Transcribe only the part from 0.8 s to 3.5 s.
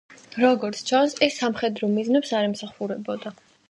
ჩანს, ის სამხედრო მიზნებს არ ემსახურებოდა.